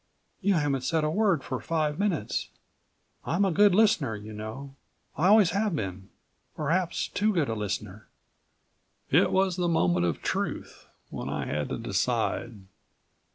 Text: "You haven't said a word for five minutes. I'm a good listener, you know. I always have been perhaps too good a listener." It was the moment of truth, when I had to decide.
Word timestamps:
"You 0.41 0.55
haven't 0.55 0.81
said 0.81 1.03
a 1.03 1.11
word 1.11 1.43
for 1.43 1.59
five 1.61 1.99
minutes. 1.99 2.49
I'm 3.23 3.45
a 3.45 3.51
good 3.51 3.75
listener, 3.75 4.15
you 4.15 4.33
know. 4.33 4.73
I 5.15 5.27
always 5.27 5.51
have 5.51 5.75
been 5.75 6.09
perhaps 6.55 7.07
too 7.07 7.31
good 7.31 7.49
a 7.49 7.53
listener." 7.53 8.07
It 9.11 9.31
was 9.31 9.57
the 9.57 9.67
moment 9.67 10.07
of 10.07 10.23
truth, 10.23 10.87
when 11.11 11.29
I 11.29 11.45
had 11.45 11.69
to 11.69 11.77
decide. 11.77 12.61